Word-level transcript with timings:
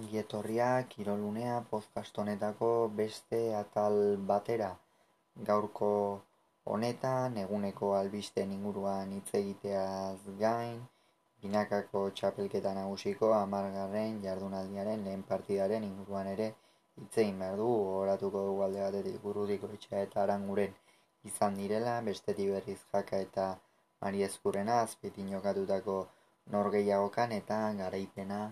Ongi 0.00 0.16
etorriak 0.18 0.86
kirolunea 0.92 1.54
podcast 1.70 2.18
honetako 2.20 2.68
beste 2.98 3.38
atal 3.56 3.96
batera. 4.30 4.68
Gaurko 5.48 5.90
honetan 6.74 7.36
eguneko 7.42 7.90
albisten 7.96 8.54
inguruan 8.54 9.12
hitz 9.16 9.34
egiteaz 9.40 10.36
gain, 10.38 10.78
binakako 11.42 12.04
txapelketa 12.20 12.72
nagusiko 12.78 13.30
amargarren 13.40 14.22
jardunaldiaren 14.22 15.04
lehen 15.08 15.26
partidaren 15.34 15.84
inguruan 15.90 16.32
ere 16.32 16.48
hitz 17.02 17.12
egin 17.24 17.44
behar 17.44 17.60
du, 17.62 17.68
oratuko 17.98 18.46
dugu 18.46 18.64
alde 18.68 18.82
batetik 18.86 19.20
burudiko 19.26 19.70
etxea 19.76 20.06
eta 20.06 20.22
aranguren 20.24 20.80
izan 21.32 21.60
direla, 21.60 21.98
bestetik 22.08 22.54
berriz 22.54 22.78
jaka 22.94 23.20
eta 23.26 23.50
Mari 24.00 24.24
Ezkurrena 24.30 24.80
azpetin 24.86 25.28
jokatutako 25.36 26.00
norgeiagokan 26.56 27.38
eta 27.42 27.62
garaipena 27.84 28.42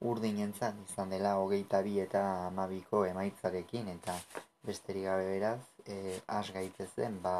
urdinentzat 0.00 0.76
izan 0.88 1.10
dela 1.12 1.34
hogeita 1.42 1.82
bi 1.86 1.98
eta 2.00 2.22
amabiko 2.46 3.04
emaitzarekin 3.06 3.88
eta 3.94 4.14
besterik 4.68 5.04
gabe 5.04 5.26
beraz, 5.32 5.60
e, 5.86 6.20
as 6.38 6.46
gaitezen, 6.56 7.18
ba, 7.22 7.34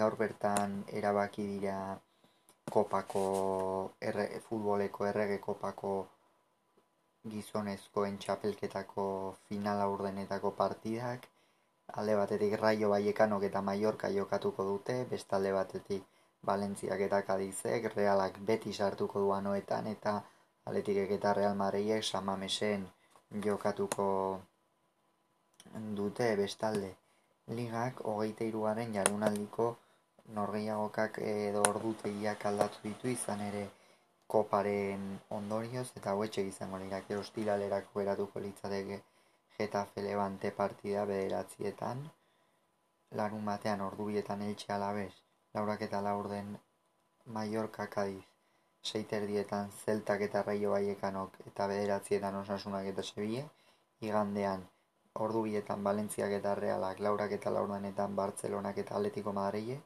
gaur 0.00 0.16
bertan 0.22 0.76
erabaki 1.00 1.46
dira 1.52 1.78
kopako, 2.70 3.24
erre, 4.10 4.26
futboleko 4.48 5.06
errege 5.06 5.38
kopako 5.46 5.94
gizonezkoen 7.30 8.18
txapelketako 8.22 9.06
finala 9.48 9.88
urdenetako 9.94 10.52
partidak, 10.60 11.26
alde 12.00 12.14
batetik 12.18 12.54
raio 12.60 12.90
baiekanok 12.94 13.48
eta 13.48 13.62
Mallorca 13.68 14.10
jokatuko 14.18 14.66
dute, 14.70 14.96
beste 15.10 15.36
alde 15.38 15.52
batetik 15.58 16.04
Valentziak 16.46 17.00
eta 17.08 17.22
Kadizek, 17.28 17.90
realak 17.94 18.38
beti 18.50 18.72
sartuko 18.72 19.22
duanoetan 19.26 19.86
eta 19.92 20.16
Aletikek 20.70 21.10
eta 21.14 21.32
Real 21.38 21.54
Madridek 21.54 22.04
samamesen 22.04 22.86
jokatuko 23.44 24.06
dute 25.98 26.26
bestalde. 26.40 26.88
Ligak 27.58 28.02
hogeita 28.12 28.48
iruaren 28.50 28.96
jardunaldiko 28.96 29.68
norgeiagokak 30.38 31.20
edo 31.34 31.62
ordutegiak 31.70 32.46
aldatu 32.50 32.82
ditu 32.88 33.12
izan 33.14 33.46
ere 33.46 33.62
koparen 34.34 35.06
ondorioz 35.38 35.86
eta 36.00 36.14
hauetxe 36.16 36.46
izango 36.50 36.82
lirak 36.84 37.16
hostilalerako 37.20 38.06
eratuko 38.06 38.46
litzateke 38.48 39.02
Getafe 39.58 40.08
Levante 40.10 40.50
partida 40.62 41.08
bederatzietan. 41.12 42.06
Larun 43.20 43.52
batean 43.54 43.86
ordubietan 43.90 44.42
eltxe 44.52 44.72
alabez 44.80 45.12
laurak 45.54 45.90
eta 45.90 46.06
laurden 46.08 46.56
Mallorca 47.38 47.86
Cadiz 47.98 48.35
seiterdietan 48.92 49.70
zeltak 49.84 50.22
eta 50.28 50.42
raio 50.46 50.72
baiekanok 50.76 51.38
eta 51.50 51.66
bederatzietan 51.72 52.40
osasunak 52.42 52.88
eta 52.92 53.04
sebie, 53.10 53.44
igandean 54.08 54.64
ordu 55.26 55.42
bietan 55.48 55.84
Valentziak 55.84 56.32
eta 56.38 56.54
Realak, 56.54 57.00
laurak 57.06 57.32
eta 57.38 57.52
laurdanetan 57.56 58.16
Bartzelonak 58.16 58.78
eta 58.84 58.96
Atletico 58.98 59.32
Madrile, 59.38 59.78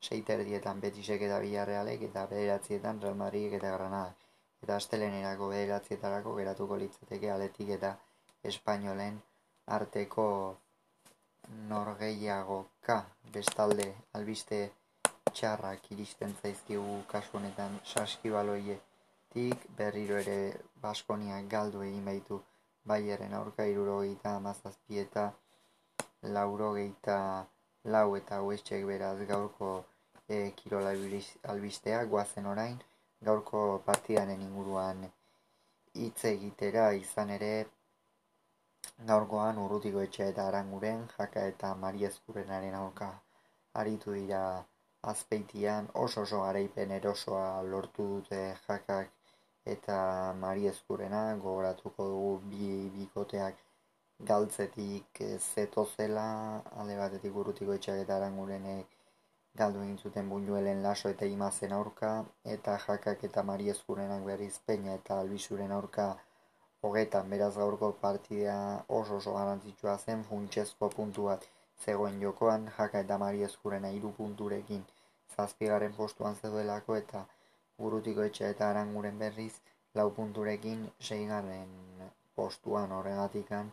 seiterdietan 0.00 0.80
Betisek 0.80 1.24
eta 1.28 1.40
Villarrealek 1.44 2.04
eta 2.08 2.26
bederatzietan 2.32 3.02
Real 3.02 3.18
Madridek 3.22 3.58
eta 3.58 3.74
Granada. 3.76 4.14
Eta 4.62 4.76
astelenerako 4.76 5.48
bederatzietarako 5.54 6.34
geratuko 6.38 6.78
litzateke 6.82 7.30
Atletik 7.30 7.74
eta 7.78 7.92
Espainolen 8.52 9.20
arteko 9.78 10.26
norgeiagoka 11.68 12.98
bestalde 13.34 13.88
albiste 14.18 14.60
txarrak 15.36 15.90
iristen 15.94 16.34
zaizkigu 16.42 16.94
kasu 17.12 17.36
honetan 17.38 17.74
saskibaloietik 17.92 19.66
berriro 19.80 20.16
ere 20.24 20.38
Baskonia 20.86 21.40
galdu 21.54 21.82
egin 21.88 22.04
baitu 22.10 22.40
Baieren 22.92 23.34
aurka 23.38 23.64
irurogeita 23.72 24.34
amazazpi 24.36 24.98
eta 25.04 25.24
laurogeita 26.36 27.18
lau 27.94 28.08
eta 28.20 28.38
huestxek 28.46 28.86
beraz 28.92 29.18
gaurko 29.32 29.68
e, 30.28 30.38
kirola 30.60 30.94
albistea 31.54 32.04
guazen 32.14 32.46
orain 32.52 32.78
gaurko 33.28 33.60
partidaren 33.90 34.46
inguruan 34.46 35.04
hitz 36.04 36.24
egitera 36.30 36.86
izan 37.02 37.30
ere 37.36 37.52
gaurkoan 39.12 39.62
urrutiko 39.66 40.02
etxe 40.08 40.28
eta 40.32 40.48
aranguren 40.48 41.06
jaka 41.18 41.46
eta 41.52 41.74
mariezkurenaren 41.84 42.80
aurka 42.80 43.08
aritu 43.82 44.18
dira 44.18 44.42
azpeitian 45.02 45.88
oso 45.94 46.22
oso 46.22 46.42
garaipen 46.42 46.90
erosoa 46.98 47.62
lortu 47.62 48.08
dute 48.14 48.40
jakak 48.66 49.10
eta 49.74 49.98
mari 50.44 50.66
ezkurena 50.72 51.22
gogoratuko 51.46 52.06
dugu 52.12 52.30
bi 52.50 52.68
bikoteak 52.98 53.64
galtzetik 54.30 55.24
zeto 55.38 55.84
zela 55.96 56.28
alde 56.82 56.96
batetik 57.02 57.36
urrutiko 57.42 57.74
etxeak 57.80 58.04
eta 58.04 58.16
arangurenek 58.16 58.96
galdu 59.60 59.80
egin 59.82 59.98
zuten 60.06 60.28
buñuelen 60.32 60.82
laso 60.86 61.10
eta 61.12 61.26
imazen 61.34 61.72
aurka 61.76 62.10
eta 62.54 62.78
jakak 62.86 63.24
eta 63.28 63.42
mari 63.50 63.70
ezkurenak 63.74 64.24
berriz 64.30 64.54
peina 64.66 64.94
eta 64.98 65.20
albisuren 65.22 65.72
aurka. 65.78 66.08
Hogetan 66.86 67.30
beraz 67.30 67.54
gaurko 67.56 67.88
partidea 68.02 68.58
oso 68.98 69.16
oso 69.20 69.32
garantzitsua 69.38 69.96
zen 69.98 70.22
funtsezko 70.28 70.90
puntu 70.96 71.24
bat 71.30 71.46
zegoen 71.84 72.20
jokoan 72.26 72.70
jaka 72.78 73.02
eta 73.06 73.18
mari 73.24 73.42
eskurena 73.48 73.90
iru 73.98 74.12
punturekin 74.20 74.84
zazpigaren 75.36 75.94
postuan 75.98 76.38
zeduelako 76.42 76.96
eta 77.02 77.24
burutiko 77.78 78.24
etxe 78.30 78.48
eta 78.54 78.70
aranguren 78.70 79.18
berriz 79.24 79.52
lau 79.94 80.08
punturekin 80.16 80.80
seigarren 81.08 81.70
postuan. 82.38 82.92
Horregatikan 82.98 83.70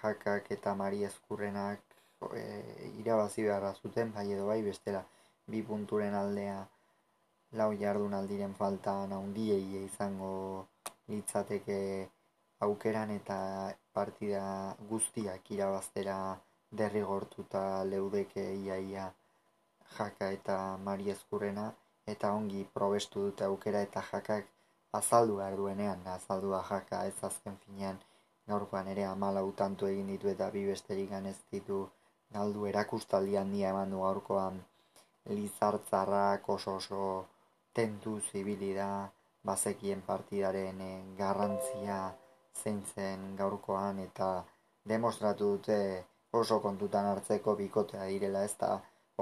jakak 0.00 0.50
eta 0.56 0.74
mari 0.80 1.04
eskurrenak 1.10 1.80
e, 2.40 2.42
irabazi 3.02 3.46
beharra 3.46 3.72
zuten 3.82 4.12
bai 4.16 4.26
edo 4.32 4.46
bai 4.50 4.60
bestela 4.70 5.02
bi 5.52 5.62
punturen 5.70 6.14
aldea 6.22 6.58
lau 7.60 7.70
jardun 7.82 8.14
aldiren 8.18 8.54
falta 8.60 8.94
naundiei 9.12 9.84
izango 9.84 10.32
litzateke 11.12 11.78
aukeran 12.66 13.10
eta 13.20 13.38
partida 13.98 14.44
guztiak 14.90 15.50
irabaztera 15.56 16.18
derrigortuta 16.70 17.62
leudeke 17.90 18.44
iaia 18.54 19.12
jaka 19.96 20.30
eta 20.36 20.56
mari 20.88 21.10
ezkurrena 21.10 21.66
eta 22.14 22.32
ongi 22.32 22.64
probestu 22.74 23.24
dute 23.26 23.44
aukera 23.44 23.80
eta 23.86 24.02
jakak 24.10 24.46
azaldu 25.00 25.36
behar 25.40 25.56
duenean 25.60 26.06
azaldua 26.16 26.62
jaka 26.70 27.04
ez 27.10 27.16
azken 27.30 27.56
finean. 27.64 27.98
Gaurkoan 28.48 28.86
ere 28.88 29.04
amala 29.04 29.42
utantu 29.44 29.86
egin 29.86 30.06
ditu 30.12 30.28
eta 30.34 30.50
bi 30.50 30.64
besterik 30.66 31.10
ez 31.12 31.38
ditu 31.52 31.78
galdu. 32.36 32.66
Erakustaldi 32.66 33.36
handia 33.36 33.70
eman 33.70 33.90
du 33.90 34.00
gaurkoan. 34.00 34.62
Lizartzarrak 35.38 36.48
oso 36.48 36.76
oso 36.76 37.02
tentu 37.74 38.20
zibili 38.30 38.74
da 38.74 39.10
bazekien 39.44 40.00
partidaren 40.06 40.80
eh, 40.80 41.02
garrantzia 41.18 41.98
zein 42.62 42.80
zen 42.94 43.36
gaurkoan 43.36 43.98
eta 43.98 44.28
demostratu 44.92 45.50
dute 45.52 45.78
oso 46.32 46.60
kontutan 46.60 47.06
hartzeko 47.10 47.54
bikotea 47.56 48.06
direla 48.12 48.44
ez 48.44 48.54
da 48.62 48.70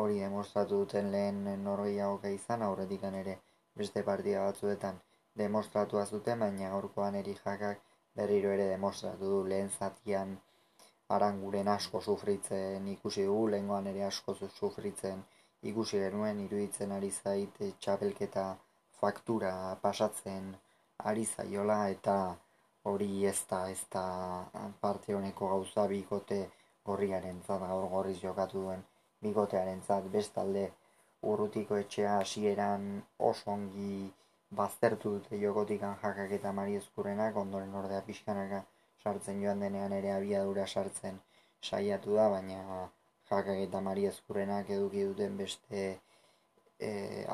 hori 0.03 0.19
demostratu 0.21 0.79
duten 0.85 1.11
lehen 1.13 1.45
norgeiagoka 1.65 2.33
izan 2.37 2.63
aurretik 2.63 3.05
ere 3.11 3.37
beste 3.83 4.03
partida 4.03 4.43
batzuetan 4.47 4.99
demostratu 5.43 5.99
azuten, 5.99 6.41
baina 6.41 6.71
gaurkoan 6.71 7.15
jakak 7.45 7.81
berriro 8.17 8.51
ere 8.51 8.69
demostratu 8.69 9.31
du 9.33 9.45
lehen 9.53 9.71
zatian 9.79 10.37
aranguren 11.09 11.69
asko 11.69 12.01
sufritzen 12.01 12.89
ikusi 12.89 13.25
dugu, 13.25 13.49
lehengoan 13.49 13.87
ere 13.87 14.05
asko 14.05 14.35
sufritzen 14.35 15.23
ikusi 15.63 15.99
genuen 15.99 16.41
iruditzen 16.41 16.93
ari 16.93 17.11
zait 17.11 17.61
txapelketa 17.81 18.47
faktura 19.01 19.53
pasatzen 19.83 20.55
ari 21.11 21.25
zaiola 21.25 21.79
eta 21.89 22.17
hori 22.91 23.27
ez 23.27 23.41
da 23.51 23.71
ez 23.71 23.83
da 23.93 24.05
parte 24.81 25.15
honeko 25.15 25.49
gauza 25.49 25.87
bikote 25.87 26.41
gorriaren 26.89 27.41
zat, 27.47 27.63
gaur 27.73 27.89
gorriz 27.95 28.19
jokatu 28.23 28.63
duen 28.67 28.85
bigotearen 29.27 29.83
zat, 29.87 30.09
bestalde 30.17 30.65
urrutiko 31.33 31.79
etxea 31.83 32.17
hasieran 32.21 32.87
oso 33.31 33.51
ongi 33.53 33.93
baztertu 34.61 35.13
dute 35.17 35.41
jokotikan 35.43 35.97
jakak 36.03 36.35
eta 36.39 36.53
mari 36.59 36.77
ezkurrenak, 36.81 37.37
ondoren 37.45 37.75
ordea 37.83 38.03
pixkanaka 38.11 38.63
sartzen 39.03 39.43
joan 39.43 39.65
denean 39.65 39.93
ere 40.01 40.13
abiadura 40.13 40.67
sartzen 40.67 41.19
saiatu 41.71 42.15
da, 42.19 42.29
baina 42.37 42.61
jakak 43.31 43.65
eta 43.67 43.81
mari 43.89 44.07
ezkurrenak 44.13 44.71
eduki 44.79 45.05
duten 45.11 45.37
beste 45.43 45.83
e, 46.79 46.91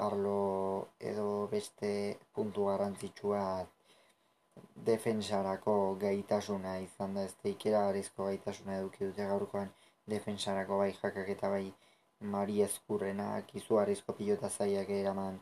arlo 0.06 0.88
edo 1.12 1.28
beste 1.52 1.92
puntu 2.34 2.66
garrantzitsua 2.70 3.44
defensarako 4.88 5.76
gaitasuna 6.02 6.74
izan 6.86 7.14
da 7.18 7.24
ez 7.28 7.34
teikera 7.44 7.84
garizko 7.88 8.26
gaitasuna 8.30 8.80
eduki 8.80 9.08
dute 9.10 9.28
gaurkoan 9.32 9.70
defensarako 10.14 10.78
bai 10.82 10.90
jakak 10.98 11.32
eta 11.36 11.52
bai 11.54 11.64
mari 12.34 12.60
ezkurrenak 12.66 13.54
izugarrizko 13.62 14.18
pilota 14.20 14.50
zaiak 14.58 14.90
eraman 14.98 15.40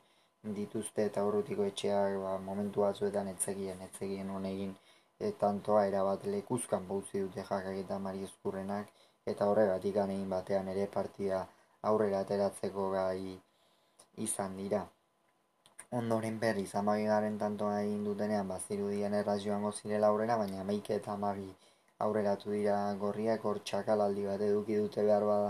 dituzte 0.60 1.04
eta 1.10 1.22
horretiko 1.28 1.64
etxeak 1.70 2.14
ba, 2.22 2.36
momentu 2.50 2.86
batzuetan 2.86 3.28
etzegien, 3.34 3.82
etzegien 3.88 4.30
honegin 4.36 4.76
e, 5.20 5.32
tantoa 5.42 5.84
erabat 5.90 6.24
lekuzkan 6.34 6.86
bautzi 6.90 7.20
dute 7.24 7.44
jakak 7.48 7.76
eta 7.82 7.98
Mari 8.06 8.24
Eskurrenak, 8.28 8.92
eta 9.32 9.48
horregatik 9.50 9.94
ganein 9.98 10.28
batean 10.34 10.70
ere 10.74 10.86
partida 10.94 11.42
aurrera 11.90 12.22
ateratzeko 12.24 12.88
gai 12.94 13.36
izan 14.28 14.56
dira. 14.62 14.80
Ondoren 15.98 16.36
berriz, 16.42 16.68
amagi 16.78 17.06
garen 17.10 17.36
tantoa 17.38 17.78
egin 17.84 18.02
dutenean, 18.06 18.50
bazirudien 18.50 19.14
erraz 19.20 19.40
joango 19.44 19.70
zirela 19.78 20.10
aurrera, 20.12 20.34
baina 20.42 20.64
meike 20.66 20.94
eta 20.96 21.14
amagi 21.16 21.46
aurreratu 22.04 22.52
dira 22.54 22.74
gorriak, 23.00 23.46
hor 23.50 23.58
txakalaldi 23.70 24.26
bat 24.26 24.44
eduki 24.48 24.76
dute 24.82 25.02
behar 25.08 25.24
bada 25.30 25.48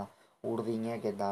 urdinek, 0.51 1.03
eta 1.11 1.27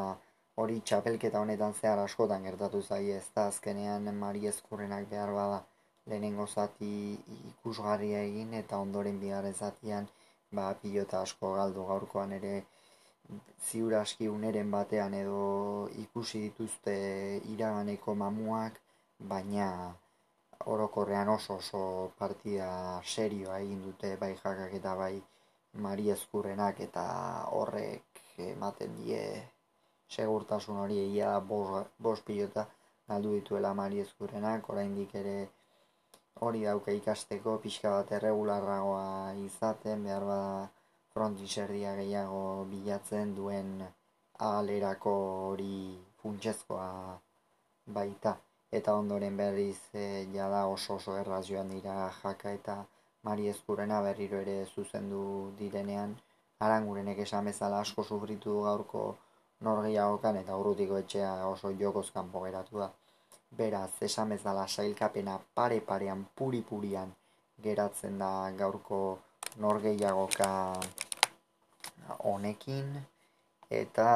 hori 0.63 0.77
txapelketa 0.89 1.41
honetan 1.45 1.73
zehar 1.79 2.01
askotan 2.03 2.45
gertatu 2.50 2.81
zaie, 2.83 3.15
ez 3.21 3.31
da 3.38 3.47
azkenean 3.53 4.11
Mari 4.19 4.45
Eskurrenak 4.51 5.09
behar 5.13 5.33
bada 5.38 5.63
lehenengo 6.06 6.45
zati 6.45 6.91
ikusgarria 7.53 8.19
egin, 8.27 8.53
eta 8.59 8.77
ondoren 8.85 9.17
bigarren 9.23 9.57
zatian, 9.57 10.09
ba, 10.51 10.67
pilota 10.83 11.23
asko 11.27 11.56
galdu 11.56 11.88
gaurkoan 11.88 12.38
ere 12.38 12.53
ziur 13.71 13.97
aski 14.03 14.29
uneren 14.35 14.69
batean 14.77 15.17
edo 15.23 15.41
ikusi 16.06 16.44
dituzte 16.45 16.95
iraganeko 17.56 18.15
mamuak, 18.23 18.79
baina 19.19 19.68
orokorrean 20.66 21.30
oso 21.30 21.56
oso 21.56 21.81
partida 22.19 22.69
serioa 23.04 23.60
egin 23.60 23.81
dute 23.83 24.16
bai 24.21 24.33
jakak 24.44 24.74
eta 24.80 24.95
bai 24.95 25.16
Mari 25.86 26.10
Ezkurrenak 26.10 26.80
eta 26.88 27.06
horrek 27.57 28.21
ematen 28.45 28.95
die 29.04 29.21
segurtasun 30.16 30.77
hori 30.83 30.98
egia 31.06 31.38
bos, 31.51 31.86
bos 32.00 32.19
pilota 32.21 32.66
galdu 33.07 33.33
dituela 33.36 33.74
Mari 33.74 34.00
Ezkurrenak, 34.06 34.69
oraindik 34.69 35.13
ere 35.21 35.38
hori 36.48 36.63
dauka 36.63 36.92
ikasteko 36.92 37.57
pixka 37.63 37.92
bat 37.95 38.12
erregularragoa 38.18 39.33
izaten, 39.45 40.04
behar 40.07 40.25
bada 40.31 40.69
frontiserdia 41.13 41.95
gehiago 42.01 42.44
bilatzen 42.74 43.33
duen 43.39 43.71
alerako 44.50 45.16
hori 45.50 45.74
funtsezkoa 46.21 46.92
baita. 48.00 48.38
Eta 48.71 48.94
ondoren 48.94 49.38
berriz 49.38 49.80
e, 49.94 50.25
jada 50.33 50.66
oso 50.68 50.95
oso 50.95 51.18
erraz 51.18 51.45
joan 51.48 51.69
dira 51.74 52.12
jaka 52.21 52.51
eta 52.54 52.75
Mari 53.24 53.48
Ezkurrena 53.51 54.01
berriro 54.01 54.38
ere 54.39 54.66
zuzendu 54.74 55.21
direnean 55.60 56.13
arangurenek 56.68 57.19
esan 57.25 57.50
bezala 57.50 57.80
asko 57.86 58.04
sufritu 58.04 58.62
gaurko 58.68 59.01
norgehiagokan 59.68 60.39
eta 60.42 60.57
urrutiko 60.62 61.00
etxea 61.04 61.31
oso 61.48 61.71
jokoz 61.81 62.06
kanpo 62.18 62.44
geratu 62.45 62.80
da. 62.83 62.89
Beraz, 63.60 63.92
esan 64.07 64.30
bezala 64.36 64.68
sailkapena 64.68 65.39
pare-parean, 65.60 66.25
puri-purian 66.36 67.12
geratzen 67.63 68.19
da 68.24 68.31
gaurko 68.62 69.00
norgeiagoka 69.66 70.50
honekin. 72.31 72.94
Eta 73.69 74.10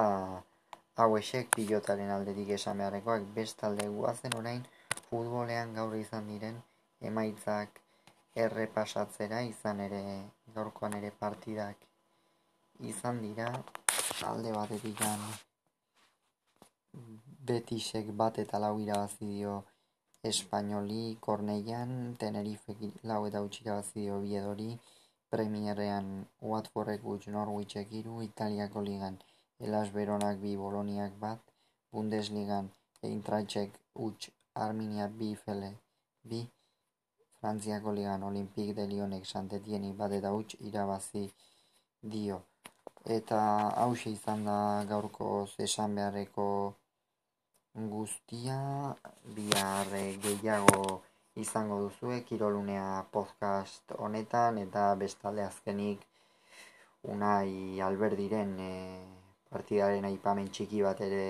hau 1.01 1.11
esek 1.17 1.47
pilotaren 1.55 2.11
aldetik 2.15 2.49
esan 2.57 2.77
beharrekoak 2.81 3.23
bestalde 3.37 3.87
guazen 3.95 4.35
orain 4.39 4.61
futbolean 5.07 5.73
gaur 5.77 5.95
izan 5.99 6.27
diren 6.31 6.59
emaitzak 7.09 7.79
errepasatzera 8.43 9.39
izan 9.53 9.81
ere 9.87 10.03
gaurkoan 10.55 10.93
ere 10.99 11.11
partidak 11.23 11.89
izan 12.91 13.21
dira. 13.21 13.49
Alde 14.29 14.51
batetik 14.55 15.01
Betisek 17.47 18.09
bat 18.21 18.37
eta 18.43 18.59
lau 18.63 18.75
irabazi 18.79 19.25
dio 19.25 19.53
Espainoli, 20.23 21.17
Korneian, 21.19 22.15
Tenerife 22.19 22.75
lau 23.11 23.25
eta 23.27 23.41
utxik 23.41 23.65
irabazi 23.65 24.05
dio 24.05 24.19
Biedori, 24.21 24.71
Premierrean 25.29 26.09
Watfordek 26.51 27.01
gutx 27.01 27.27
Norwichek 27.27 27.91
iru, 27.91 28.21
Italiako 28.21 28.81
ligan 28.81 29.17
Elas 29.63 29.89
Beronak 29.95 30.37
bi 30.43 30.57
Boloniak 30.63 31.13
bat, 31.23 31.39
Bundesligan 31.91 32.65
Eintrachek 33.09 33.71
utx 34.05 34.29
Arminia 34.65 35.07
bi 35.07 35.29
Fele 35.43 35.71
bi, 36.29 36.41
Frantziako 37.39 37.93
ligan 37.97 38.23
Olimpik 38.29 38.75
de 38.75 38.85
Lionek 38.91 39.25
Santetieni 39.25 39.93
bat 39.99 40.11
eta 40.19 40.33
utx 40.39 40.59
irabazi 40.69 41.23
dio. 42.15 42.41
Eta 43.17 43.39
hause 43.83 44.11
izan 44.17 44.45
da 44.49 44.59
gaurko 44.91 45.29
esan 45.67 45.95
beharreko 45.95 46.47
guztia 47.95 48.59
bihar 49.35 49.87
gehiago 50.27 51.01
izango 51.35 51.79
duzue 51.87 52.21
kirolunea 52.27 52.87
podcast 53.17 53.97
honetan 53.97 54.57
eta 54.67 54.83
bestalde 55.03 55.43
azkenik 55.47 56.07
unai 57.15 57.81
alberdiren 57.89 58.55
e, 58.59 58.73
partidaren 59.53 60.05
aipamen 60.09 60.49
txiki 60.55 60.81
bat 60.87 61.01
ere 61.07 61.25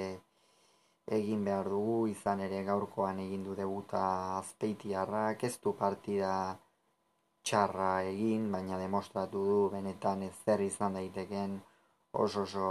egin 1.18 1.44
behar 1.48 1.70
dugu 1.76 1.96
izan 2.08 2.42
ere 2.48 2.64
gaurkoan 2.70 3.20
egin 3.26 3.44
du 3.48 3.56
debuta 3.62 4.04
azpeitiarrak 4.38 5.44
ez 5.50 5.56
du 5.64 5.74
partida 5.84 6.34
txarra 7.50 7.92
egin 8.10 8.52
baina 8.52 8.80
demostratu 8.80 9.44
du 9.50 9.58
benetan 9.76 10.24
ez 10.30 10.36
zer 10.46 10.62
izan 10.68 10.94
daiteken 11.00 11.60
oso 12.24 12.44
oso 12.48 12.70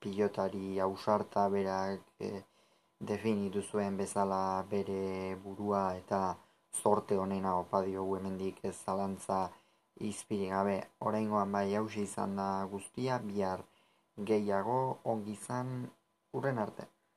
pilotari 0.00 0.80
ausarta 0.86 1.48
berak 1.56 2.00
e, 2.20 2.30
definitu 3.10 3.62
zuen 3.62 3.96
bezala 4.02 4.42
bere 4.74 5.36
burua 5.44 5.84
eta 6.02 6.20
zorte 6.82 7.16
honena 7.22 7.56
opa 7.62 7.82
diogu 7.86 8.16
hemendik 8.16 8.64
ez 8.70 8.76
zalantza 8.84 9.40
izpiri 10.10 10.48
gabe. 10.48 10.76
Oraingoan 11.08 11.52
bai 11.52 11.68
hausi 11.74 12.02
izan 12.02 12.36
da 12.36 12.48
guztia, 12.72 13.18
bihar 13.30 13.64
gehiago 14.16 14.98
ongizan 15.04 15.90
urren 16.32 16.58
arte. 16.58 16.86